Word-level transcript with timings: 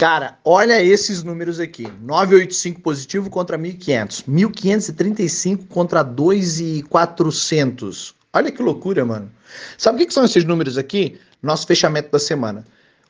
Cara, 0.00 0.38
olha 0.46 0.82
esses 0.82 1.22
números 1.22 1.60
aqui. 1.60 1.86
985 2.00 2.80
positivo 2.80 3.28
contra 3.28 3.58
1500. 3.58 4.24
1535 4.26 5.66
contra 5.66 6.02
2400. 6.02 8.14
Olha 8.32 8.50
que 8.50 8.62
loucura, 8.62 9.04
mano. 9.04 9.30
Sabe 9.76 10.02
o 10.02 10.06
que 10.06 10.14
são 10.14 10.24
esses 10.24 10.42
números 10.42 10.78
aqui? 10.78 11.20
Nosso 11.42 11.66
fechamento 11.66 12.10
da 12.10 12.18
semana. 12.18 12.64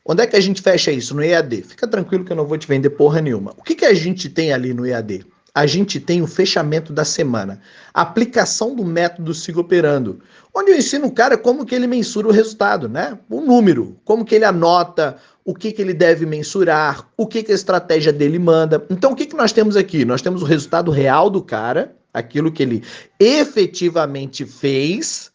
Onde 0.04 0.24
é 0.24 0.26
que 0.26 0.34
a 0.34 0.40
gente 0.40 0.60
fecha 0.60 0.90
isso? 0.90 1.14
No 1.14 1.22
EAD. 1.22 1.62
Fica 1.62 1.86
tranquilo 1.86 2.24
que 2.24 2.32
eu 2.32 2.36
não 2.36 2.44
vou 2.44 2.58
te 2.58 2.66
vender 2.66 2.90
porra 2.90 3.20
nenhuma. 3.20 3.54
O 3.56 3.62
que, 3.62 3.76
que 3.76 3.84
a 3.84 3.94
gente 3.94 4.28
tem 4.28 4.52
ali 4.52 4.74
no 4.74 4.84
EAD? 4.84 5.24
A 5.54 5.66
gente 5.66 6.00
tem 6.00 6.22
o 6.22 6.26
fechamento 6.26 6.92
da 6.92 7.04
semana. 7.04 7.60
aplicação 7.94 8.74
do 8.74 8.84
método 8.84 9.32
Siga 9.32 9.60
Operando. 9.60 10.20
Onde 10.52 10.72
eu 10.72 10.76
ensino 10.76 11.06
o 11.06 11.12
cara 11.12 11.38
como 11.38 11.64
que 11.64 11.74
ele 11.74 11.86
mensura 11.86 12.26
o 12.26 12.32
resultado, 12.32 12.88
né? 12.88 13.16
O 13.28 13.40
número. 13.40 13.96
Como 14.04 14.24
que 14.24 14.34
ele 14.34 14.44
anota, 14.44 15.16
o 15.44 15.54
que, 15.54 15.72
que 15.72 15.80
ele 15.80 15.94
deve 15.94 16.26
mensurar, 16.26 17.08
o 17.16 17.26
que, 17.26 17.42
que 17.42 17.52
a 17.52 17.54
estratégia 17.54 18.12
dele 18.12 18.38
manda. 18.38 18.84
Então, 18.90 19.12
o 19.12 19.16
que, 19.16 19.26
que 19.26 19.36
nós 19.36 19.52
temos 19.52 19.76
aqui? 19.76 20.04
Nós 20.04 20.22
temos 20.22 20.42
o 20.42 20.44
resultado 20.44 20.90
real 20.90 21.30
do 21.30 21.42
cara, 21.42 21.96
aquilo 22.12 22.52
que 22.52 22.62
ele 22.62 22.84
efetivamente 23.18 24.44
fez, 24.44 25.30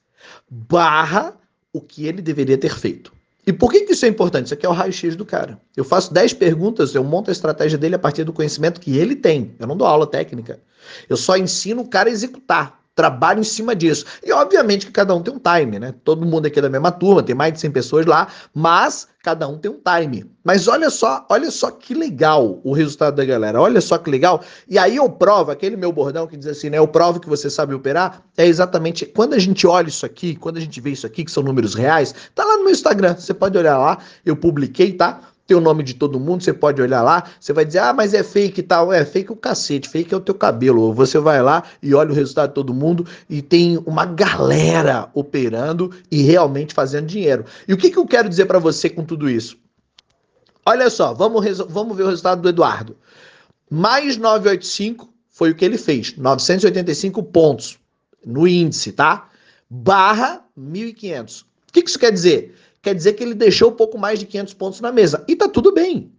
barra 0.50 1.34
o 1.74 1.82
que 1.82 2.08
ele 2.08 2.22
deveria 2.22 2.58
ter 2.58 2.74
feito. 2.78 3.14
E 3.48 3.54
por 3.54 3.72
que, 3.72 3.82
que 3.82 3.94
isso 3.94 4.06
é 4.06 4.10
importante? 4.10 4.46
Isso 4.46 4.54
aqui 4.56 4.66
é 4.66 4.70
o 4.70 4.72
raio-x 4.72 5.16
do 5.16 5.26
cara. 5.26 5.60
Eu 5.78 5.84
faço 5.84 6.12
10 6.14 6.34
perguntas, 6.34 6.96
eu 6.96 7.04
monto 7.04 7.30
a 7.30 7.34
estratégia 7.34 7.78
dele 7.78 7.96
a 7.96 8.00
partir 8.00 8.24
do 8.24 8.34
conhecimento 8.34 8.82
que 8.82 8.98
ele 8.98 9.16
tem. 9.16 9.56
Eu 9.60 9.68
não 9.68 9.78
dou 9.78 9.86
aula 9.86 10.08
técnica. 10.08 10.60
Eu 11.08 11.16
só 11.16 11.38
ensino 11.38 11.84
o 11.84 11.88
cara 11.88 12.10
a 12.10 12.12
executar 12.12 12.80
trabalho 12.96 13.42
em 13.42 13.44
cima 13.44 13.76
disso. 13.76 14.06
E 14.24 14.32
obviamente 14.32 14.86
que 14.86 14.92
cada 14.92 15.14
um 15.14 15.22
tem 15.22 15.34
um 15.34 15.40
time, 15.40 15.78
né? 15.78 15.94
Todo 16.04 16.26
mundo 16.26 16.46
aqui 16.46 16.58
é 16.60 16.62
da 16.62 16.70
mesma 16.70 16.92
turma, 16.92 17.22
tem 17.22 17.36
mais 17.36 17.54
de 17.54 17.60
100 17.60 17.72
pessoas 17.72 18.06
lá, 18.06 18.28
mas 18.54 19.08
cada 19.22 19.48
um 19.48 19.58
tem 19.58 19.70
um 19.70 19.80
time. 19.80 20.32
Mas 20.44 20.68
olha 20.68 20.90
só, 20.90 21.26
olha 21.30 21.52
só 21.52 21.72
que 21.72 21.94
legal 21.94 22.62
o 22.64 22.72
resultado 22.72 23.16
da 23.16 23.26
galera. 23.26 23.60
Olha 23.60 23.82
só 23.82 23.98
que 23.98 24.10
legal. 24.10 24.42
E 24.70 24.80
aí 24.80 24.96
eu 24.96 25.10
provo, 25.10 25.52
aquele 25.52 25.76
meu 25.76 25.92
bordão 25.92 26.26
que 26.26 26.38
diz 26.38 26.48
assim, 26.48 26.70
né? 26.70 26.78
Eu 26.78 26.88
provo 26.88 27.20
que 27.20 27.28
você 27.28 27.50
sabe 27.50 27.74
operar, 27.74 28.22
é 28.38 28.46
exatamente 28.46 29.06
quando 29.06 29.34
a 29.34 29.40
gente 29.40 29.68
olha 29.68 29.90
isso 29.90 30.06
aqui, 30.06 30.36
quando 30.36 30.58
a 30.58 30.62
gente 30.62 30.80
vê 30.80 30.92
isso 30.92 31.06
aqui, 31.06 31.26
que 31.26 31.32
são 31.32 31.44
números 31.44 31.74
reais, 31.74 32.16
tá 32.34 32.46
lá 32.46 32.58
no 32.58 32.64
meu 32.64 32.72
Instagram, 32.72 33.16
você 33.16 33.34
pode 33.34 33.58
olhar 33.58 33.78
lá, 33.78 33.98
eu 34.26 34.36
publiquei, 34.38 34.94
tá? 34.94 35.20
Tem 35.48 35.56
o 35.56 35.62
nome 35.62 35.84
de 35.84 35.94
todo 35.94 36.20
mundo, 36.20 36.44
você 36.44 36.54
pode 36.54 36.82
olhar 36.82 37.04
lá, 37.04 37.24
você 37.40 37.54
vai 37.54 37.66
dizer, 37.66 37.80
ah, 37.80 37.94
mas 37.94 38.14
é 38.14 38.24
fake 38.24 38.62
e 38.62 38.64
tal. 38.64 38.92
É 38.92 39.06
fake 39.06 39.32
o 39.32 39.36
cacete, 39.36 39.88
fake 39.88 40.14
é 40.14 40.18
o 40.18 40.22
teu 40.22 40.34
cabelo. 40.34 40.92
Você 40.94 41.20
vai 41.20 41.42
lá 41.42 41.64
e 41.82 41.94
olha 41.94 42.12
o 42.12 42.16
resultado 42.16 42.50
de 42.50 42.56
todo 42.56 42.74
mundo 42.74 43.06
e 43.30 43.42
tem 43.42 43.82
uma 43.86 44.06
galera 44.06 45.10
operando 45.14 45.92
e 46.10 46.24
realmente 46.24 46.74
fazendo 46.74 47.06
dinheiro. 47.06 47.46
E 47.68 47.74
o 47.74 47.78
que, 47.78 47.92
que 47.92 47.98
eu 47.98 48.08
quero 48.08 48.28
dizer 48.28 48.46
para 48.46 48.58
você 48.58 48.90
com 48.90 49.04
tudo 49.04 49.30
isso? 49.30 49.58
Olha 50.66 50.90
só, 50.90 51.14
vamos, 51.14 51.46
vamos 51.70 51.96
ver 51.96 52.04
o 52.04 52.10
resultado 52.10 52.42
do 52.42 52.50
Eduardo. 52.50 52.98
Mais 53.70 54.18
985 54.18 55.14
foi 55.30 55.52
o 55.52 55.56
que 55.56 55.64
ele 55.64 55.78
fez, 55.78 56.16
985 56.18 57.22
pontos 57.22 57.78
no 58.26 58.48
índice, 58.48 58.92
tá? 58.92 59.30
Barra 59.70 60.44
1.500. 60.58 61.42
O 61.42 61.46
que, 61.72 61.84
que 61.84 61.90
isso 61.90 62.00
quer 62.00 62.12
dizer? 62.12 62.56
Quer 62.86 62.94
dizer 62.94 63.14
que 63.14 63.24
ele 63.24 63.34
deixou 63.34 63.72
um 63.72 63.76
pouco 63.76 63.98
mais 63.98 64.20
de 64.20 64.28
500 64.28 64.54
pontos 64.54 64.80
na 64.80 64.92
mesa. 64.92 65.24
E 65.28 65.36
tá 65.36 65.50
tudo 65.50 65.74
bem. 65.74 66.12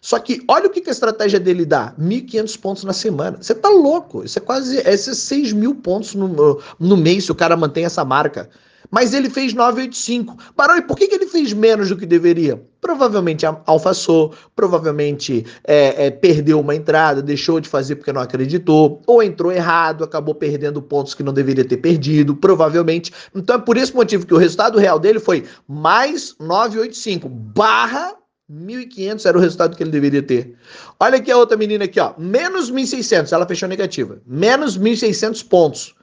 Só 0.00 0.18
que 0.18 0.42
olha 0.48 0.66
o 0.66 0.70
que, 0.70 0.80
que 0.80 0.88
a 0.88 0.92
estratégia 0.92 1.38
dele 1.38 1.66
dá: 1.66 1.94
1.500 2.00 2.60
pontos 2.60 2.84
na 2.84 2.94
semana. 2.94 3.36
Você 3.40 3.54
tá 3.54 3.68
louco? 3.68 4.24
Isso 4.24 4.38
é 4.38 4.42
quase 4.42 4.78
é 4.78 4.96
6 4.96 5.52
mil 5.52 5.74
pontos 5.74 6.14
no, 6.14 6.62
no 6.80 6.96
mês 6.96 7.24
se 7.24 7.32
o 7.32 7.34
cara 7.34 7.56
mantém 7.56 7.84
essa 7.84 8.04
marca. 8.06 8.48
Mas 8.94 9.12
ele 9.12 9.28
fez 9.28 9.52
985. 9.52 10.36
Barão, 10.56 10.76
e 10.76 10.82
por 10.82 10.96
que, 10.96 11.08
que 11.08 11.16
ele 11.16 11.26
fez 11.26 11.52
menos 11.52 11.88
do 11.88 11.96
que 11.96 12.06
deveria? 12.06 12.62
Provavelmente 12.80 13.44
alfaçou, 13.66 14.32
provavelmente 14.54 15.44
é, 15.66 16.06
é, 16.06 16.10
perdeu 16.12 16.60
uma 16.60 16.76
entrada, 16.76 17.20
deixou 17.20 17.58
de 17.58 17.68
fazer 17.68 17.96
porque 17.96 18.12
não 18.12 18.20
acreditou, 18.20 19.02
ou 19.04 19.20
entrou 19.20 19.50
errado, 19.50 20.04
acabou 20.04 20.32
perdendo 20.32 20.80
pontos 20.80 21.12
que 21.12 21.24
não 21.24 21.32
deveria 21.32 21.64
ter 21.64 21.78
perdido, 21.78 22.36
provavelmente. 22.36 23.12
Então 23.34 23.56
é 23.56 23.58
por 23.58 23.76
esse 23.76 23.92
motivo 23.92 24.24
que 24.24 24.34
o 24.34 24.38
resultado 24.38 24.78
real 24.78 25.00
dele 25.00 25.18
foi 25.18 25.42
mais 25.66 26.36
985 26.38 27.28
barra 27.28 28.14
1.500 28.48 29.26
era 29.26 29.36
o 29.36 29.40
resultado 29.40 29.76
que 29.76 29.82
ele 29.82 29.90
deveria 29.90 30.22
ter. 30.22 30.54
Olha 31.00 31.16
aqui 31.16 31.32
a 31.32 31.36
outra 31.36 31.56
menina 31.56 31.86
aqui, 31.86 31.98
ó. 31.98 32.14
Menos 32.16 32.70
1.600, 32.70 33.32
ela 33.32 33.44
fechou 33.44 33.68
negativa. 33.68 34.20
Menos 34.24 34.78
1.600 34.78 35.48
pontos. 35.48 35.94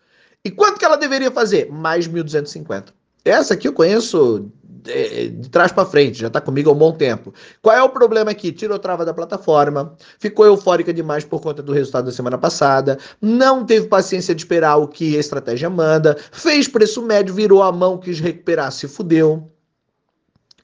E 0.44 0.50
quanto 0.50 0.80
que 0.80 0.86
ela 0.86 0.98
deveria 0.98 1.32
fazer? 1.32 1.72
Mais 1.72 2.08
1.250. 2.08 2.94
Essa 3.24 3.54
aqui 3.54 3.68
eu 3.68 3.74
conheço 3.74 4.52
de, 4.64 5.30
de 5.30 5.50
trás 5.50 5.72
para 5.72 5.86
frente, 5.86 6.20
já 6.20 6.28
está 6.28 6.42
comigo 6.42 6.70
há 6.70 6.74
um 6.74 6.78
bom 6.78 6.92
tempo. 6.92 7.34
Qual 7.62 7.76
é 7.76 7.84
o 7.84 7.90
problema 7.90 8.32
aqui? 8.32 8.52
Tirou 8.52 8.80
trava 8.80 9.06
da 9.06 9.14
plataforma, 9.14 9.96
ficou 10.20 10.46
eufórica 10.46 10.92
demais 10.92 11.24
por 11.24 11.40
conta 11.40 11.62
do 11.62 11.72
resultado 11.72 12.06
da 12.06 12.12
semana 12.12 12.38
passada, 12.38 12.98
não 13.22 13.64
teve 13.64 13.88
paciência 13.88 14.34
de 14.34 14.42
esperar 14.42 14.78
o 14.78 14.88
que 14.88 15.16
a 15.16 15.20
estratégia 15.20 15.70
manda, 15.70 16.18
fez 16.32 16.68
preço 16.68 17.02
médio, 17.04 17.34
virou 17.34 17.62
a 17.62 17.72
mão, 17.72 18.00
quis 18.00 18.20
recuperar, 18.20 18.72
se 18.72 18.88
fudeu. 18.88 19.48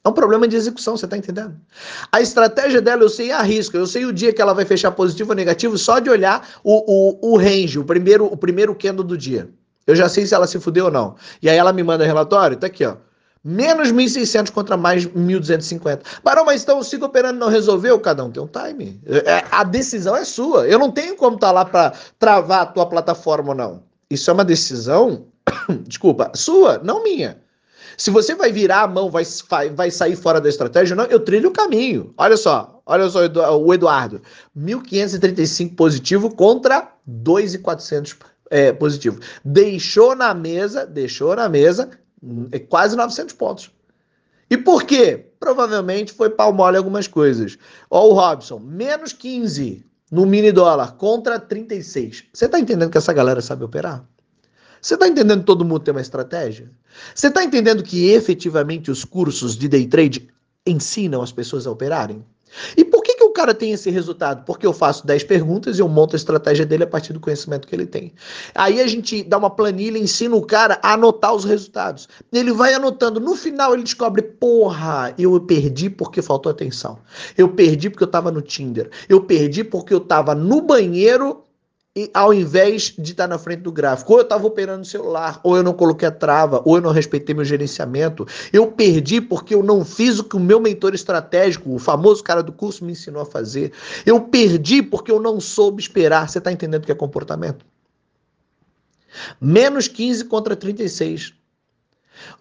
É 0.04 0.08
um 0.08 0.12
problema 0.12 0.48
de 0.48 0.56
execução, 0.56 0.96
você 0.96 1.04
está 1.04 1.16
entendendo? 1.16 1.54
A 2.10 2.20
estratégia 2.20 2.80
dela 2.80 3.02
eu 3.02 3.08
sei 3.08 3.30
a 3.30 3.42
risco, 3.42 3.76
eu 3.76 3.86
sei 3.86 4.04
o 4.04 4.12
dia 4.12 4.32
que 4.32 4.40
ela 4.40 4.54
vai 4.54 4.64
fechar 4.64 4.90
positivo 4.90 5.30
ou 5.30 5.36
negativo 5.36 5.76
só 5.76 5.98
de 5.98 6.08
olhar 6.08 6.48
o, 6.64 7.22
o, 7.22 7.34
o 7.34 7.36
range, 7.36 7.78
o 7.78 7.84
primeiro, 7.84 8.24
o 8.26 8.36
primeiro 8.36 8.74
candle 8.74 9.04
do 9.04 9.16
dia. 9.16 9.48
Eu 9.88 9.96
já 9.96 10.06
sei 10.06 10.26
se 10.26 10.34
ela 10.34 10.46
se 10.46 10.60
fudeu 10.60 10.84
ou 10.84 10.90
não. 10.90 11.16
E 11.40 11.48
aí 11.48 11.56
ela 11.56 11.72
me 11.72 11.82
manda 11.82 12.04
relatório, 12.04 12.58
tá 12.58 12.66
aqui, 12.66 12.84
ó. 12.84 12.96
Menos 13.42 13.90
1.600 13.90 14.50
contra 14.50 14.76
mais 14.76 15.06
1.250. 15.06 16.00
Barão, 16.22 16.44
mas 16.44 16.62
então 16.62 16.78
o 16.78 16.84
ciclo 16.84 17.06
operando 17.06 17.38
não 17.38 17.48
resolveu? 17.48 17.98
Cada 17.98 18.22
um 18.22 18.30
tem 18.30 18.42
um 18.42 18.46
time. 18.46 19.00
É, 19.06 19.42
a 19.50 19.64
decisão 19.64 20.14
é 20.14 20.24
sua. 20.24 20.68
Eu 20.68 20.78
não 20.78 20.90
tenho 20.90 21.16
como 21.16 21.36
estar 21.36 21.46
tá 21.46 21.52
lá 21.52 21.64
para 21.64 21.94
travar 22.18 22.60
a 22.60 22.66
tua 22.66 22.84
plataforma 22.84 23.50
ou 23.50 23.54
não. 23.54 23.82
Isso 24.10 24.28
é 24.28 24.34
uma 24.34 24.44
decisão, 24.44 25.24
desculpa, 25.86 26.30
sua, 26.34 26.78
não 26.84 27.02
minha. 27.02 27.40
Se 27.96 28.10
você 28.10 28.34
vai 28.34 28.52
virar 28.52 28.82
a 28.82 28.88
mão, 28.88 29.10
vai, 29.10 29.24
vai 29.74 29.90
sair 29.90 30.16
fora 30.16 30.40
da 30.40 30.50
estratégia, 30.50 30.94
não, 30.94 31.04
eu 31.06 31.20
trilho 31.20 31.48
o 31.48 31.52
caminho. 31.52 32.12
Olha 32.18 32.36
só, 32.36 32.82
olha 32.84 33.08
só 33.08 33.20
o 33.56 33.74
Eduardo. 33.74 34.20
1.535 34.56 35.74
positivo 35.74 36.34
contra 36.34 36.92
2.400 37.08 38.16
é, 38.50 38.72
positivo. 38.72 39.20
Deixou 39.44 40.14
na 40.14 40.34
mesa, 40.34 40.86
deixou 40.86 41.34
na 41.36 41.48
mesa 41.48 41.90
é 42.50 42.58
quase 42.58 42.96
900 42.96 43.34
pontos. 43.34 43.70
E 44.50 44.56
por 44.56 44.84
quê? 44.84 45.26
Provavelmente 45.38 46.12
foi 46.12 46.30
pau 46.30 46.52
mole 46.52 46.76
algumas 46.76 47.06
coisas. 47.06 47.58
Ó, 47.90 48.08
o 48.08 48.12
Robson, 48.14 48.58
menos 48.58 49.12
15 49.12 49.84
no 50.10 50.24
mini 50.24 50.50
dólar 50.50 50.96
contra 50.96 51.38
36. 51.38 52.24
Você 52.32 52.46
está 52.46 52.58
entendendo 52.58 52.90
que 52.90 52.98
essa 52.98 53.12
galera 53.12 53.40
sabe 53.40 53.64
operar? 53.64 54.04
Você 54.80 54.94
está 54.94 55.06
entendendo 55.06 55.40
que 55.40 55.46
todo 55.46 55.64
mundo 55.64 55.80
tem 55.80 55.92
uma 55.92 56.00
estratégia? 56.00 56.70
Você 57.14 57.28
está 57.28 57.44
entendendo 57.44 57.82
que 57.82 58.10
efetivamente 58.10 58.90
os 58.90 59.04
cursos 59.04 59.56
de 59.56 59.68
day 59.68 59.86
trade 59.86 60.28
ensinam 60.66 61.20
as 61.20 61.32
pessoas 61.32 61.66
a 61.66 61.70
operarem? 61.70 62.24
E 62.76 62.84
cara 63.38 63.54
tem 63.54 63.72
esse 63.72 63.88
resultado? 63.88 64.44
Porque 64.44 64.66
eu 64.66 64.72
faço 64.72 65.06
10 65.06 65.22
perguntas 65.22 65.78
e 65.78 65.80
eu 65.80 65.88
monto 65.88 66.16
a 66.16 66.18
estratégia 66.18 66.66
dele 66.66 66.82
a 66.82 66.86
partir 66.88 67.12
do 67.12 67.20
conhecimento 67.20 67.68
que 67.68 67.74
ele 67.74 67.86
tem. 67.86 68.12
Aí 68.52 68.80
a 68.80 68.86
gente 68.88 69.22
dá 69.22 69.38
uma 69.38 69.48
planilha 69.48 69.96
ensina 69.96 70.34
o 70.34 70.44
cara 70.44 70.80
a 70.82 70.94
anotar 70.94 71.32
os 71.32 71.44
resultados. 71.44 72.08
Ele 72.32 72.52
vai 72.52 72.74
anotando. 72.74 73.20
No 73.20 73.36
final 73.36 73.74
ele 73.74 73.84
descobre: 73.84 74.22
porra, 74.22 75.14
eu 75.16 75.38
perdi 75.40 75.88
porque 75.88 76.20
faltou 76.20 76.50
atenção. 76.50 76.98
Eu 77.36 77.48
perdi 77.48 77.88
porque 77.88 78.02
eu 78.02 78.08
estava 78.08 78.32
no 78.32 78.42
Tinder. 78.42 78.90
Eu 79.08 79.20
perdi 79.20 79.62
porque 79.62 79.94
eu 79.94 79.98
estava 79.98 80.34
no 80.34 80.60
banheiro 80.60 81.44
ao 82.12 82.32
invés 82.34 82.94
de 82.98 83.12
estar 83.12 83.26
na 83.26 83.38
frente 83.38 83.62
do 83.62 83.72
gráfico, 83.72 84.12
ou 84.12 84.18
eu 84.18 84.22
estava 84.22 84.46
operando 84.46 84.80
no 84.80 84.84
celular, 84.84 85.40
ou 85.42 85.56
eu 85.56 85.62
não 85.62 85.72
coloquei 85.72 86.06
a 86.06 86.10
trava, 86.10 86.62
ou 86.64 86.76
eu 86.76 86.82
não 86.82 86.92
respeitei 86.92 87.34
meu 87.34 87.44
gerenciamento, 87.44 88.26
eu 88.52 88.70
perdi 88.70 89.20
porque 89.20 89.54
eu 89.54 89.62
não 89.62 89.84
fiz 89.84 90.18
o 90.18 90.24
que 90.24 90.36
o 90.36 90.40
meu 90.40 90.60
mentor 90.60 90.94
estratégico, 90.94 91.74
o 91.74 91.78
famoso 91.78 92.22
cara 92.22 92.42
do 92.42 92.52
curso, 92.52 92.84
me 92.84 92.92
ensinou 92.92 93.22
a 93.22 93.26
fazer. 93.26 93.72
Eu 94.04 94.20
perdi 94.20 94.82
porque 94.82 95.10
eu 95.10 95.20
não 95.20 95.40
soube 95.40 95.82
esperar. 95.82 96.28
Você 96.28 96.38
está 96.38 96.52
entendendo 96.52 96.82
o 96.82 96.86
que 96.86 96.92
é 96.92 96.94
comportamento? 96.94 97.64
Menos 99.40 99.88
15 99.88 100.24
contra 100.26 100.54
36. 100.54 101.34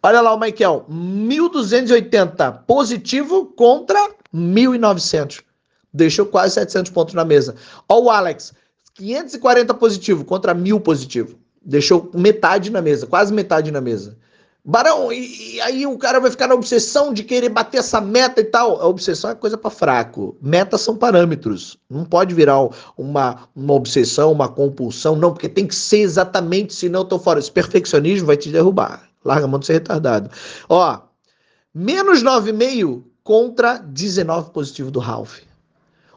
Olha 0.01 0.21
lá 0.21 0.33
o 0.33 0.39
Michael, 0.39 0.85
1280 0.89 2.51
positivo 2.67 3.45
contra 3.55 4.11
1900. 4.31 5.41
Deixou 5.93 6.25
quase 6.25 6.55
700 6.55 6.91
pontos 6.91 7.13
na 7.13 7.25
mesa. 7.25 7.55
Olha 7.87 8.03
o 8.03 8.09
Alex, 8.09 8.53
540 8.97 9.73
positivo 9.75 10.25
contra 10.25 10.53
1000 10.53 10.79
positivo. 10.79 11.37
Deixou 11.63 12.09
metade 12.13 12.71
na 12.71 12.81
mesa, 12.81 13.05
quase 13.05 13.33
metade 13.33 13.71
na 13.71 13.81
mesa. 13.81 14.17
Barão, 14.69 15.13
e, 15.13 15.55
e, 15.55 15.61
aí 15.61 15.87
o 15.87 15.97
cara 15.97 16.19
vai 16.19 16.29
ficar 16.29 16.47
na 16.47 16.53
obsessão 16.53 17.13
de 17.13 17.23
querer 17.23 17.47
bater 17.47 17.77
essa 17.77 18.01
meta 18.01 18.41
e 18.41 18.43
tal. 18.43 18.81
A 18.81 18.87
obsessão 18.87 19.29
é 19.29 19.35
coisa 19.35 19.57
para 19.57 19.69
fraco. 19.69 20.35
Metas 20.41 20.81
são 20.81 20.97
parâmetros. 20.97 21.77
Não 21.89 22.03
pode 22.03 22.35
virar 22.35 22.67
uma, 22.97 23.47
uma 23.55 23.73
obsessão, 23.73 24.29
uma 24.29 24.49
compulsão, 24.49 25.15
não, 25.15 25.31
porque 25.31 25.47
tem 25.47 25.65
que 25.65 25.75
ser 25.75 25.99
exatamente, 25.99 26.73
senão 26.73 27.01
eu 27.01 27.05
tô 27.05 27.17
fora. 27.17 27.39
Esse 27.39 27.51
perfeccionismo 27.51 28.27
vai 28.27 28.35
te 28.35 28.49
derrubar. 28.49 29.07
Larga 29.23 29.45
a 29.45 29.47
mão 29.47 29.59
de 29.59 29.67
ser 29.67 29.73
retardado. 29.73 30.29
Ó, 30.67 30.99
menos 31.73 32.21
9,5 32.21 33.03
contra 33.23 33.77
19 33.77 34.51
positivo 34.51 34.91
do 34.91 34.99
Ralph. 34.99 35.39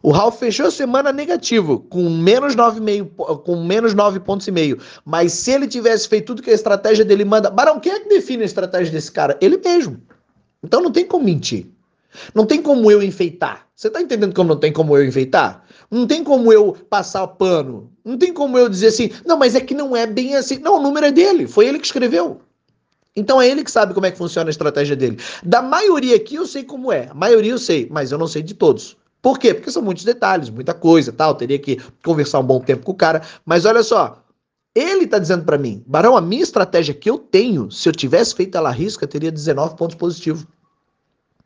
O 0.03 0.11
Ralph 0.13 0.39
fechou 0.39 0.67
a 0.67 0.71
semana 0.71 1.13
negativo, 1.13 1.81
com 1.81 2.09
menos 2.09 2.57
9,5, 2.57 3.43
com 3.43 3.63
menos 3.63 3.93
9 3.93 4.21
pontos 4.21 4.49
e 4.49 4.51
meio. 4.51 4.79
Mas 5.05 5.33
se 5.33 5.51
ele 5.51 5.67
tivesse 5.67 6.09
feito 6.09 6.27
tudo 6.27 6.43
que 6.43 6.51
a 6.51 6.55
estratégia 6.55 7.05
dele 7.05 7.25
manda. 7.25 7.51
Barão, 7.51 7.79
quem 7.79 7.93
é 7.93 8.01
que 8.01 8.09
define 8.09 8.43
a 8.43 8.47
estratégia 8.47 8.93
desse 8.93 9.13
cara? 9.13 9.37
Ele 9.41 9.59
mesmo. 9.59 10.01
Então 10.63 10.81
não 10.81 10.91
tem 10.91 11.05
como 11.05 11.25
mentir. 11.25 11.67
Não 12.35 12.47
tem 12.47 12.63
como 12.63 12.91
eu 12.91 13.03
enfeitar. 13.03 13.67
Você 13.75 13.91
tá 13.91 14.01
entendendo 14.01 14.35
como 14.35 14.49
não 14.49 14.57
tem 14.59 14.73
como 14.73 14.97
eu 14.97 15.05
enfeitar? 15.05 15.65
Não 15.91 16.07
tem 16.07 16.25
como 16.25 16.53
eu 16.53 16.77
passar 16.89 17.27
pano. 17.27 17.93
Não 18.05 18.17
tem 18.17 18.33
como 18.33 18.59
eu 18.59 18.69
dizer 18.69 18.89
assim, 18.89 19.11
não, 19.27 19.37
mas 19.37 19.55
é 19.55 19.61
que 19.61 19.75
não 19.75 19.95
é 19.95 20.07
bem 20.07 20.35
assim. 20.35 20.59
Não, 20.59 20.79
o 20.79 20.83
número 20.83 21.07
é 21.07 21.13
dele. 21.13 21.47
Foi 21.47 21.67
ele 21.67 21.79
que 21.79 21.87
escreveu. 21.87 22.41
Então 23.15 23.41
é 23.41 23.49
ele 23.49 23.65
que 23.65 23.71
sabe 23.71 23.93
como 23.93 24.07
é 24.07 24.11
que 24.11 24.19
funciona 24.19 24.49
a 24.49 24.53
estratégia 24.53 24.97
dele. 24.97 25.19
Da 25.43 25.61
maioria 25.61 26.17
aqui 26.17 26.37
eu 26.37 26.47
sei 26.47 26.65
como 26.65 26.93
é. 26.93 27.09
A 27.11 27.15
maioria 27.15 27.53
eu 27.53 27.59
sei, 27.59 27.89
mas 27.91 28.13
eu 28.13 28.19
não 28.19 28.27
sei 28.27 28.43
de 28.43 28.55
todos. 28.55 28.97
Por 29.23 29.39
quê? 29.39 29.53
Porque 29.53 29.71
são 29.71 29.83
muitos 29.83 30.05
detalhes, 30.05 30.49
muita 30.51 30.73
coisa, 30.73 31.13
tal. 31.13 31.35
Teria 31.35 31.59
que 31.59 31.79
conversar 32.05 32.41
um 32.41 32.45
bom 32.45 32.61
tempo 32.61 32.85
com 32.85 32.93
o 32.93 32.97
cara. 32.97 33.23
Mas 33.45 33.65
olha 33.65 33.83
só, 33.83 34.23
ele 34.75 35.07
tá 35.07 35.19
dizendo 35.19 35.45
para 35.45 35.59
mim, 35.59 35.83
Barão, 35.87 36.17
a 36.17 36.21
minha 36.21 36.43
estratégia 36.43 36.95
que 36.95 37.11
eu 37.11 37.19
tenho, 37.19 37.71
se 37.71 37.89
eu 37.89 37.93
tivesse 37.93 38.35
feito 38.35 38.57
ela 38.57 38.71
risca, 38.71 39.07
teria 39.07 39.31
19 39.31 39.77
pontos 39.77 39.97
positivos. 39.97 40.47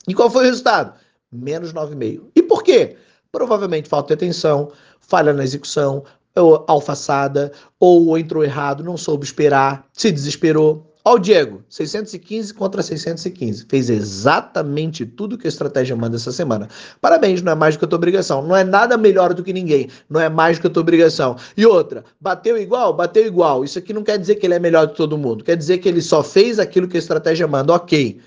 E 0.07 0.15
qual 0.15 0.31
foi 0.31 0.43
o 0.43 0.47
resultado? 0.47 0.95
Menos 1.33 1.73
9,5. 1.73 2.23
E 2.37 2.43
por 2.43 2.63
quê? 2.63 2.97
Provavelmente 3.33 3.89
falta 3.89 4.09
de 4.09 4.15
atenção, 4.15 4.71
falha 5.01 5.33
na 5.33 5.43
execução, 5.43 6.05
ou 6.37 6.65
alfaçada, 6.69 7.53
ou 7.81 8.17
entrou 8.19 8.45
errado, 8.45 8.85
não 8.85 8.97
soube 8.97 9.25
esperar, 9.25 9.87
se 9.93 10.11
desesperou. 10.11 10.94
Ó 11.07 11.17
o 11.17 11.19
Diego, 11.19 11.63
615 11.69 12.55
contra 12.55 12.83
615. 12.83 13.67
Fez 13.69 13.91
exatamente 13.91 15.05
tudo 15.05 15.37
que 15.37 15.47
a 15.47 15.51
estratégia 15.51 15.95
manda 15.95 16.17
essa 16.17 16.33
semana. 16.33 16.67
Parabéns, 16.99 17.43
não 17.43 17.53
é 17.53 17.55
mais 17.55 17.75
do 17.77 17.81
que 17.81 17.85
a 17.85 17.89
tua 17.89 17.99
obrigação. 17.99 18.43
Não 18.43 18.57
é 18.57 18.65
nada 18.65 18.97
melhor 18.97 19.35
do 19.35 19.45
que 19.45 19.53
ninguém. 19.53 19.91
Não 20.09 20.19
é 20.19 20.31
mais 20.31 20.57
do 20.57 20.63
que 20.63 20.67
a 20.69 20.71
tua 20.71 20.81
obrigação. 20.81 21.37
E 21.59 21.67
outra, 21.67 22.05
bateu 22.19 22.57
igual? 22.57 22.95
Bateu 22.95 23.27
igual. 23.27 23.65
Isso 23.65 23.79
aqui 23.79 23.93
não 23.93 24.03
quer 24.03 24.19
dizer 24.19 24.37
que 24.37 24.47
ele 24.47 24.55
é 24.55 24.59
melhor 24.59 24.87
do 24.87 24.93
que 24.93 24.97
todo 24.97 25.19
mundo. 25.19 25.45
Quer 25.45 25.59
dizer 25.59 25.77
que 25.77 25.91
ele 25.91 26.01
só 26.01 26.23
fez 26.23 26.59
aquilo 26.59 26.89
que 26.89 26.97
a 26.97 27.01
estratégia 27.01 27.47
manda. 27.47 27.75
Ok. 27.75 28.19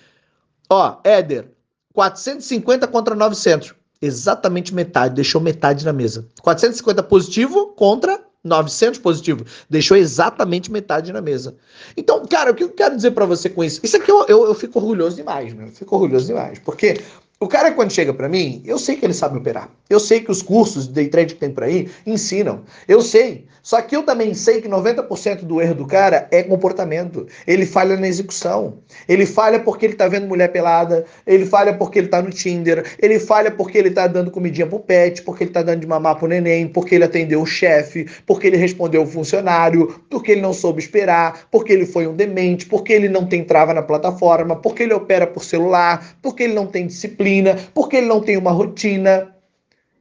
Ó, 0.69 0.97
Éder, 1.03 1.49
450 1.93 2.87
contra 2.89 3.15
900. 3.15 3.73
Exatamente 3.99 4.71
metade. 4.71 5.15
Deixou 5.15 5.41
metade 5.41 5.83
na 5.83 5.91
mesa. 5.91 6.27
450 6.43 7.01
positivo 7.01 7.73
contra 7.75 8.26
900 8.47 8.99
positivo. 8.99 9.45
Deixou 9.69 9.95
exatamente 9.97 10.71
metade 10.71 11.11
na 11.13 11.21
mesa. 11.21 11.55
Então, 11.95 12.25
cara, 12.25 12.51
o 12.51 12.55
que 12.55 12.63
eu 12.63 12.69
quero 12.69 12.95
dizer 12.95 13.11
para 13.11 13.25
você 13.25 13.49
com 13.49 13.63
isso? 13.63 13.79
Isso 13.83 13.97
aqui 13.97 14.09
eu, 14.09 14.25
eu, 14.27 14.45
eu 14.45 14.55
fico 14.55 14.79
orgulhoso 14.79 15.15
demais, 15.15 15.53
né? 15.53 15.65
Eu 15.65 15.71
fico 15.71 15.95
orgulhoso 15.95 16.27
demais. 16.27 16.59
Porque 16.59 17.01
o 17.39 17.47
cara, 17.47 17.71
quando 17.71 17.93
chega 17.93 18.11
para 18.11 18.27
mim, 18.27 18.63
eu 18.65 18.79
sei 18.79 18.95
que 18.95 19.05
ele 19.05 19.13
sabe 19.13 19.37
operar. 19.37 19.69
Eu 19.87 19.99
sei 19.99 20.21
que 20.21 20.31
os 20.31 20.41
cursos 20.41 20.87
de 20.87 20.93
day 20.93 21.07
trade 21.07 21.35
que 21.35 21.39
tem 21.39 21.51
por 21.51 21.63
aí 21.63 21.87
ensinam. 22.03 22.63
Eu 22.87 22.99
sei. 22.99 23.45
Só 23.61 23.79
que 23.81 23.95
eu 23.95 24.01
também 24.01 24.33
sei 24.33 24.59
que 24.59 24.67
90% 24.67 25.41
do 25.43 25.61
erro 25.61 25.75
do 25.75 25.85
cara 25.85 26.27
é 26.31 26.41
comportamento. 26.41 27.27
Ele 27.45 27.65
falha 27.65 27.95
na 27.95 28.07
execução. 28.07 28.79
Ele 29.07 29.25
falha 29.25 29.59
porque 29.59 29.85
ele 29.85 29.93
tá 29.93 30.07
vendo 30.07 30.25
mulher 30.25 30.51
pelada. 30.51 31.05
Ele 31.27 31.45
falha 31.45 31.73
porque 31.73 31.99
ele 31.99 32.07
tá 32.07 32.21
no 32.21 32.31
Tinder. 32.31 32.83
Ele 32.99 33.19
falha 33.19 33.51
porque 33.51 33.77
ele 33.77 33.91
tá 33.91 34.07
dando 34.07 34.31
comidinha 34.31 34.65
pro 34.65 34.79
pet. 34.79 35.21
Porque 35.21 35.43
ele 35.43 35.51
tá 35.51 35.61
dando 35.61 35.81
de 35.81 35.87
mamar 35.87 36.17
pro 36.17 36.27
neném. 36.27 36.67
Porque 36.67 36.95
ele 36.95 37.03
atendeu 37.03 37.41
o 37.41 37.45
chefe. 37.45 38.07
Porque 38.25 38.47
ele 38.47 38.57
respondeu 38.57 39.03
o 39.03 39.07
funcionário. 39.07 40.01
Porque 40.09 40.31
ele 40.31 40.41
não 40.41 40.53
soube 40.53 40.81
esperar. 40.81 41.47
Porque 41.51 41.71
ele 41.71 41.85
foi 41.85 42.07
um 42.07 42.15
demente. 42.15 42.65
Porque 42.65 42.93
ele 42.93 43.09
não 43.09 43.27
tem 43.27 43.43
trava 43.43 43.73
na 43.73 43.83
plataforma. 43.83 44.55
Porque 44.55 44.83
ele 44.83 44.93
opera 44.93 45.27
por 45.27 45.43
celular. 45.43 46.15
Porque 46.21 46.43
ele 46.43 46.53
não 46.53 46.65
tem 46.65 46.87
disciplina 46.87 47.26
disciplina, 47.27 47.57
porque 47.73 47.97
ele 47.97 48.07
não 48.07 48.21
tem 48.21 48.37
uma 48.37 48.51
rotina. 48.51 49.33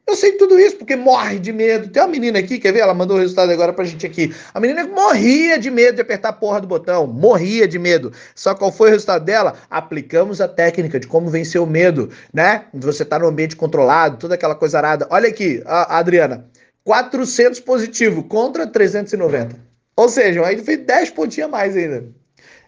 Eu 0.06 0.14
sei 0.14 0.32
tudo 0.32 0.56
isso 0.56 0.76
porque 0.76 0.94
morre 0.94 1.40
de 1.40 1.52
medo. 1.52 1.88
Tem 1.88 2.00
uma 2.00 2.08
menina 2.08 2.38
aqui, 2.38 2.60
quer 2.60 2.72
ver? 2.72 2.78
Ela 2.78 2.94
mandou 2.94 3.16
o 3.16 3.20
resultado 3.20 3.50
agora 3.50 3.72
pra 3.72 3.84
gente 3.84 4.06
aqui. 4.06 4.32
A 4.54 4.60
menina 4.60 4.86
morria 4.86 5.58
de 5.58 5.68
medo 5.68 5.96
de 5.96 6.02
apertar 6.02 6.28
a 6.28 6.32
porra 6.32 6.60
do 6.60 6.66
botão. 6.68 7.08
Morria 7.08 7.66
de 7.66 7.76
medo. 7.76 8.12
Só 8.32 8.54
qual 8.54 8.70
foi 8.70 8.88
o 8.88 8.92
resultado 8.92 9.24
dela? 9.24 9.54
Aplicamos 9.68 10.40
a 10.40 10.46
técnica 10.46 11.00
de 11.00 11.08
como 11.08 11.28
vencer 11.28 11.60
o 11.60 11.66
medo, 11.66 12.08
né? 12.32 12.66
Você 12.72 13.04
tá 13.04 13.18
no 13.18 13.26
ambiente 13.26 13.56
controlado, 13.56 14.16
toda 14.16 14.36
aquela 14.36 14.54
coisa 14.54 14.78
arada. 14.78 15.08
Olha 15.10 15.28
aqui, 15.28 15.60
a 15.66 15.98
Adriana. 15.98 16.46
400 16.84 17.58
positivo 17.58 18.22
contra 18.22 18.64
390. 18.64 19.56
Ou 19.96 20.08
seja, 20.08 20.46
aí 20.46 20.56
fez 20.58 20.86
10 20.86 21.10
pontinhos 21.10 21.48
a 21.48 21.50
mais 21.50 21.76
ainda. 21.76 22.04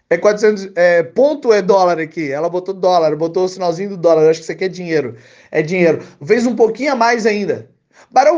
É 0.09 0.17
400. 0.17 0.71
É, 0.75 1.03
ponto 1.03 1.53
é 1.53 1.61
dólar 1.61 1.99
aqui. 1.99 2.31
Ela 2.31 2.49
botou 2.49 2.73
dólar, 2.73 3.15
botou 3.15 3.45
o 3.45 3.49
sinalzinho 3.49 3.91
do 3.91 3.97
dólar. 3.97 4.29
Acho 4.29 4.39
que 4.39 4.43
isso 4.43 4.51
aqui 4.51 4.65
é 4.65 4.69
dinheiro. 4.69 5.15
É 5.51 5.61
dinheiro. 5.61 6.03
Fez 6.25 6.45
um 6.45 6.55
pouquinho 6.55 6.93
a 6.93 6.95
mais 6.95 7.25
ainda. 7.25 7.69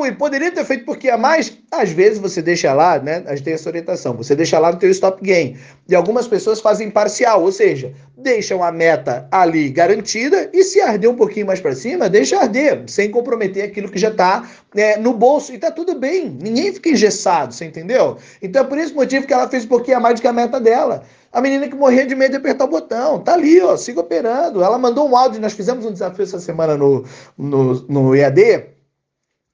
Ele 0.06 0.16
poderia 0.16 0.52
ter 0.52 0.66
feito 0.66 0.86
porque 0.86 1.10
a 1.10 1.18
mais? 1.18 1.58
Às 1.72 1.92
vezes 1.92 2.20
você 2.20 2.42
deixa 2.42 2.74
lá, 2.74 3.00
né? 3.00 3.24
A 3.26 3.36
gente 3.36 3.46
tem 3.46 3.54
essa 3.54 3.70
orientação. 3.70 4.14
Você 4.18 4.36
deixa 4.36 4.60
lá 4.60 4.72
no 4.72 4.78
teu 4.78 4.90
stop 4.90 5.24
gain. 5.24 5.58
E 5.88 5.96
algumas 5.96 6.28
pessoas 6.28 6.60
fazem 6.60 6.92
parcial, 6.92 7.42
ou 7.42 7.52
seja, 7.52 7.94
deixam 8.18 8.64
a 8.64 8.72
meta 8.72 9.28
ali 9.32 9.70
garantida 9.70 10.50
e 10.54 10.64
se 10.64 10.82
arder 10.82 11.10
um 11.10 11.16
pouquinho 11.16 11.46
mais 11.46 11.60
para 11.60 11.74
cima, 11.74 12.10
deixa 12.10 12.40
arder, 12.40 12.84
sem 12.88 13.10
comprometer 13.10 13.64
aquilo 13.64 13.90
que 13.90 13.98
já 13.98 14.10
está 14.10 14.48
é, 14.76 14.98
no 14.98 15.14
bolso. 15.14 15.54
E 15.54 15.58
tá 15.58 15.72
tudo 15.72 15.96
bem. 15.96 16.30
Ninguém 16.42 16.74
fica 16.74 16.90
engessado, 16.90 17.54
você 17.54 17.66
entendeu? 17.66 18.18
Então 18.42 18.64
é 18.64 18.66
por 18.66 18.78
esse 18.78 18.94
motivo 18.94 19.26
que 19.26 19.34
ela 19.34 19.48
fez 19.48 19.66
um 19.66 19.70
pouquinho 19.70 19.98
a 19.98 20.00
mais 20.00 20.16
do 20.16 20.22
que 20.22 20.28
a 20.28 20.34
meta 20.34 20.60
dela. 20.60 21.04
A 21.32 21.40
menina 21.40 21.68
que 21.68 21.76
morria 21.76 22.06
de 22.06 22.14
medo 22.14 22.32
de 22.32 22.38
apertar 22.38 22.66
o 22.66 22.68
botão. 22.68 23.20
Tá 23.20 23.34
ali, 23.34 23.62
ó, 23.62 23.78
siga 23.78 24.02
operando. 24.02 24.62
Ela 24.62 24.78
mandou 24.78 25.10
um 25.10 25.16
áudio, 25.16 25.40
nós 25.40 25.54
fizemos 25.54 25.86
um 25.86 25.94
desafio 25.94 26.24
essa 26.24 26.40
semana 26.40 26.76
no, 26.76 27.06
no, 27.38 27.74
no 27.88 28.16
EAD, 28.16 28.66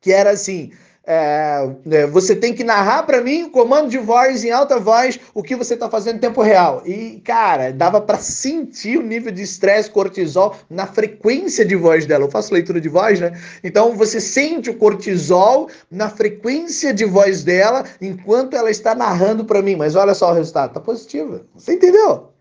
que 0.02 0.12
era 0.12 0.32
assim: 0.32 0.72
é, 1.10 1.70
é, 1.90 2.06
você 2.06 2.36
tem 2.36 2.54
que 2.54 2.66
narrar 2.66 3.04
para 3.04 3.22
mim, 3.22 3.50
comando 3.50 3.90
de 3.90 3.98
voz, 3.98 4.44
em 4.44 4.52
alta 4.52 4.78
voz, 4.78 5.18
o 5.34 5.42
que 5.42 5.56
você 5.56 5.74
está 5.74 5.90
fazendo 5.90 6.18
em 6.18 6.20
tempo 6.20 6.42
real. 6.42 6.84
E, 6.86 7.22
cara, 7.24 7.72
dava 7.72 8.02
para 8.02 8.18
sentir 8.18 8.98
o 8.98 9.02
nível 9.02 9.32
de 9.32 9.42
estresse, 9.42 9.90
cortisol 9.90 10.58
na 10.70 10.86
frequência 10.86 11.64
de 11.64 11.78
voz 11.78 12.06
dela. 12.06 12.26
Eu 12.26 12.30
faço 12.30 12.54
leitura 12.54 12.82
de 12.82 12.90
voz, 12.90 13.22
né? 13.22 13.32
Então 13.64 13.96
você 13.96 14.20
sente 14.20 14.70
o 14.70 14.76
cortisol 14.76 15.70
na 15.90 16.10
frequência 16.10 16.94
de 16.94 17.06
voz 17.06 17.42
dela 17.42 17.86
enquanto 18.02 18.58
ela 18.58 18.70
está 18.70 18.94
narrando 18.94 19.46
para 19.46 19.62
mim. 19.62 19.78
Mas 19.78 19.96
olha 19.96 20.14
só 20.14 20.32
o 20.32 20.34
resultado, 20.34 20.74
tá 20.74 20.82
positivo. 20.82 21.40
Você 21.56 21.76
entendeu? 21.76 22.34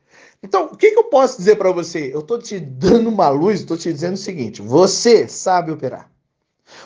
Então, 0.43 0.65
o 0.73 0.77
que, 0.77 0.91
que 0.91 0.99
eu 0.99 1.05
posso 1.05 1.39
dizer 1.39 1.55
para 1.55 1.71
você? 1.71 2.11
Eu 2.13 2.21
estou 2.21 2.39
te 2.39 2.59
dando 2.59 3.09
uma 3.09 3.29
luz, 3.29 3.61
estou 3.61 3.77
te 3.77 3.93
dizendo 3.93 4.15
o 4.15 4.19
seguinte: 4.19 4.61
você 4.61 5.29
sabe 5.29 5.71
operar. 5.71 6.16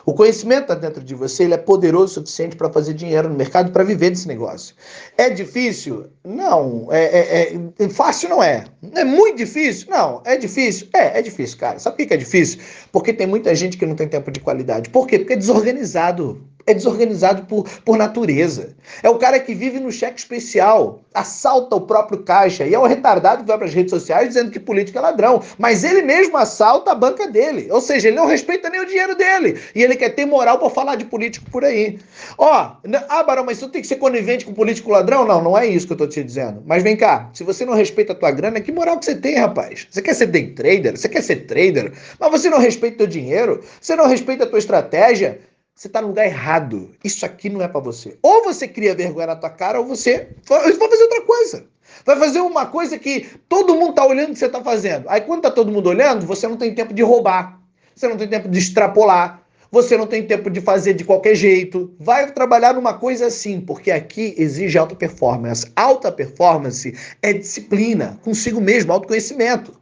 O 0.04 0.14
conhecimento 0.14 0.62
está 0.62 0.74
dentro 0.74 1.02
de 1.02 1.14
você, 1.14 1.44
ele 1.44 1.54
é 1.54 1.58
poderoso 1.58 2.04
o 2.04 2.08
suficiente 2.08 2.56
para 2.56 2.70
fazer 2.70 2.94
dinheiro 2.94 3.28
no 3.28 3.34
mercado, 3.34 3.72
para 3.72 3.84
viver 3.84 4.10
desse 4.10 4.28
negócio. 4.28 4.74
É 5.16 5.30
difícil? 5.30 6.06
Não. 6.24 6.88
É, 6.90 7.04
é, 7.04 7.60
é, 7.78 7.88
fácil 7.88 8.28
não 8.28 8.42
é. 8.42 8.64
É 8.94 9.04
muito 9.04 9.38
difícil? 9.38 9.88
Não. 9.90 10.22
É 10.24 10.36
difícil? 10.36 10.88
É, 10.94 11.18
é 11.18 11.22
difícil, 11.22 11.58
cara. 11.58 11.78
Sabe 11.78 11.96
por 11.96 12.06
que 12.06 12.14
é 12.14 12.16
difícil? 12.16 12.60
Porque 12.92 13.12
tem 13.12 13.26
muita 13.26 13.54
gente 13.54 13.76
que 13.76 13.86
não 13.86 13.94
tem 13.94 14.08
tempo 14.08 14.30
de 14.30 14.40
qualidade. 14.40 14.90
Por 14.90 15.06
quê? 15.06 15.18
Porque 15.18 15.34
é 15.34 15.36
desorganizado 15.36 16.42
é 16.70 16.74
desorganizado 16.74 17.44
por, 17.44 17.68
por 17.84 17.96
natureza. 17.96 18.74
É 19.02 19.08
o 19.08 19.18
cara 19.18 19.38
que 19.38 19.54
vive 19.54 19.78
no 19.78 19.90
cheque 19.90 20.18
especial, 20.18 21.00
assalta 21.14 21.76
o 21.76 21.80
próprio 21.80 22.22
caixa 22.22 22.64
e 22.64 22.74
é 22.74 22.78
o 22.78 22.86
retardado 22.86 23.42
que 23.42 23.48
vai 23.48 23.58
para 23.58 23.66
as 23.66 23.74
redes 23.74 23.90
sociais 23.90 24.28
dizendo 24.28 24.50
que 24.50 24.60
político 24.60 24.98
é 24.98 25.00
ladrão. 25.00 25.42
Mas 25.58 25.84
ele 25.84 26.02
mesmo 26.02 26.36
assalta 26.36 26.92
a 26.92 26.94
banca 26.94 27.28
dele. 27.28 27.68
Ou 27.70 27.80
seja, 27.80 28.08
ele 28.08 28.16
não 28.16 28.26
respeita 28.26 28.70
nem 28.70 28.80
o 28.80 28.86
dinheiro 28.86 29.14
dele. 29.14 29.60
E 29.74 29.82
ele 29.82 29.96
quer 29.96 30.10
ter 30.10 30.24
moral 30.24 30.58
para 30.58 30.70
falar 30.70 30.96
de 30.96 31.04
político 31.04 31.50
por 31.50 31.64
aí. 31.64 31.98
Ó, 32.38 32.72
ah, 33.08 33.22
Barão, 33.22 33.44
mas 33.44 33.58
tu 33.58 33.68
tem 33.68 33.80
que 33.80 33.88
ser 33.88 33.96
conivente 33.96 34.44
com 34.44 34.52
político 34.52 34.90
ladrão? 34.90 35.26
Não, 35.26 35.42
não 35.42 35.58
é 35.58 35.66
isso 35.66 35.86
que 35.86 35.92
eu 35.92 35.98
tô 35.98 36.06
te 36.06 36.22
dizendo. 36.22 36.62
Mas 36.66 36.82
vem 36.82 36.96
cá, 36.96 37.30
se 37.32 37.44
você 37.44 37.64
não 37.64 37.74
respeita 37.74 38.12
a 38.12 38.16
tua 38.16 38.30
grana, 38.30 38.60
que 38.60 38.72
moral 38.72 38.98
que 38.98 39.04
você 39.04 39.14
tem, 39.14 39.36
rapaz? 39.36 39.86
Você 39.90 40.02
quer 40.02 40.14
ser 40.14 40.26
day 40.26 40.48
trader? 40.48 40.96
Você 40.96 41.08
quer 41.08 41.22
ser 41.22 41.46
trader? 41.46 41.92
Mas 42.18 42.30
você 42.30 42.48
não 42.48 42.58
respeita 42.58 42.94
o 42.94 42.98
teu 42.98 43.06
dinheiro? 43.06 43.62
Você 43.80 43.96
não 43.96 44.06
respeita 44.06 44.44
a 44.44 44.46
tua 44.46 44.58
estratégia? 44.58 45.40
Você 45.80 45.86
está 45.86 46.02
no 46.02 46.08
lugar 46.08 46.26
errado. 46.26 46.90
Isso 47.02 47.24
aqui 47.24 47.48
não 47.48 47.62
é 47.62 47.66
para 47.66 47.80
você. 47.80 48.18
Ou 48.20 48.44
você 48.44 48.68
cria 48.68 48.94
vergonha 48.94 49.28
na 49.28 49.36
tua 49.36 49.48
cara, 49.48 49.80
ou 49.80 49.86
você 49.86 50.28
vai 50.46 50.60
fazer 50.60 51.02
outra 51.04 51.22
coisa. 51.22 51.64
Vai 52.04 52.18
fazer 52.18 52.40
uma 52.42 52.66
coisa 52.66 52.98
que 52.98 53.26
todo 53.48 53.74
mundo 53.74 53.90
está 53.90 54.04
olhando 54.04 54.28
o 54.28 54.32
que 54.34 54.38
você 54.38 54.44
está 54.44 54.62
fazendo. 54.62 55.08
Aí 55.08 55.22
quando 55.22 55.38
está 55.38 55.50
todo 55.50 55.72
mundo 55.72 55.88
olhando, 55.88 56.26
você 56.26 56.46
não 56.46 56.58
tem 56.58 56.74
tempo 56.74 56.92
de 56.92 57.00
roubar. 57.00 57.58
Você 57.96 58.06
não 58.06 58.18
tem 58.18 58.28
tempo 58.28 58.46
de 58.46 58.58
extrapolar. 58.58 59.42
Você 59.72 59.96
não 59.96 60.06
tem 60.06 60.22
tempo 60.26 60.50
de 60.50 60.60
fazer 60.60 60.92
de 60.92 61.02
qualquer 61.02 61.34
jeito. 61.34 61.90
Vai 61.98 62.30
trabalhar 62.30 62.74
numa 62.74 62.92
coisa 62.92 63.28
assim, 63.28 63.58
porque 63.58 63.90
aqui 63.90 64.34
exige 64.36 64.76
alta 64.76 64.94
performance. 64.94 65.72
Alta 65.74 66.12
performance 66.12 66.94
é 67.22 67.32
disciplina, 67.32 68.20
consigo 68.22 68.60
mesmo, 68.60 68.92
autoconhecimento. 68.92 69.79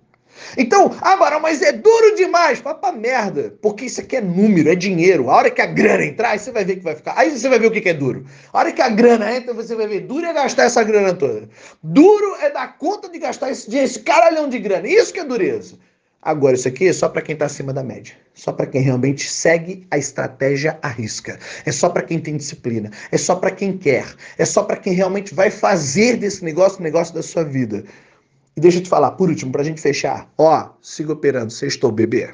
Então, 0.56 0.94
ah, 1.00 1.12
agora, 1.12 1.38
mas 1.38 1.62
é 1.62 1.72
duro 1.72 2.16
demais. 2.16 2.60
Vai 2.60 2.74
pra 2.74 2.92
merda. 2.92 3.54
Porque 3.60 3.86
isso 3.86 4.00
aqui 4.00 4.16
é 4.16 4.20
número, 4.20 4.70
é 4.70 4.74
dinheiro. 4.74 5.30
A 5.30 5.36
hora 5.36 5.50
que 5.50 5.60
a 5.60 5.66
grana 5.66 6.04
entrar, 6.04 6.30
aí 6.30 6.38
você 6.38 6.50
vai 6.50 6.64
ver 6.64 6.76
que 6.76 6.84
vai 6.84 6.94
ficar. 6.94 7.14
Aí 7.16 7.30
você 7.30 7.48
vai 7.48 7.58
ver 7.58 7.66
o 7.66 7.70
que, 7.70 7.88
é 7.88 7.94
duro. 7.94 8.24
A 8.52 8.58
hora 8.58 8.72
que 8.72 8.82
a 8.82 8.88
grana 8.88 9.34
entra, 9.34 9.52
você 9.54 9.74
vai 9.74 9.86
ver. 9.86 10.00
Duro 10.00 10.26
é 10.26 10.32
gastar 10.32 10.64
essa 10.64 10.82
grana 10.82 11.14
toda. 11.14 11.48
Duro 11.82 12.36
é 12.40 12.50
dar 12.50 12.78
conta 12.78 13.08
de 13.08 13.18
gastar 13.18 13.50
esse 13.50 13.68
dinheiro, 13.68 13.90
esse 13.90 14.00
caralhão 14.00 14.48
de 14.48 14.58
grana. 14.58 14.88
Isso 14.88 15.12
que 15.12 15.20
é 15.20 15.24
dureza. 15.24 15.76
Agora, 16.20 16.56
isso 16.56 16.66
aqui 16.66 16.88
é 16.88 16.92
só 16.92 17.08
para 17.08 17.22
quem 17.22 17.36
tá 17.36 17.46
acima 17.46 17.72
da 17.72 17.82
média. 17.82 18.14
Só 18.34 18.52
para 18.52 18.66
quem 18.66 18.82
realmente 18.82 19.28
segue 19.30 19.86
a 19.90 19.96
estratégia 19.96 20.78
à 20.82 20.88
risca. 20.88 21.38
É 21.64 21.70
só 21.70 21.88
para 21.88 22.02
quem 22.02 22.18
tem 22.18 22.36
disciplina. 22.36 22.90
É 23.12 23.16
só 23.16 23.36
para 23.36 23.52
quem 23.52 23.78
quer. 23.78 24.04
É 24.36 24.44
só 24.44 24.64
para 24.64 24.76
quem 24.76 24.92
realmente 24.92 25.32
vai 25.32 25.50
fazer 25.50 26.16
desse 26.16 26.44
negócio 26.44 26.80
o 26.80 26.82
negócio 26.82 27.14
da 27.14 27.22
sua 27.22 27.44
vida. 27.44 27.84
E 28.58 28.60
deixa 28.60 28.78
eu 28.78 28.82
te 28.82 28.88
falar, 28.88 29.12
por 29.12 29.28
último, 29.28 29.52
para 29.52 29.62
a 29.62 29.64
gente 29.64 29.80
fechar. 29.80 30.28
Ó, 30.36 30.70
siga 30.82 31.12
operando, 31.12 31.52
sextou, 31.52 31.92
bebê. 31.92 32.32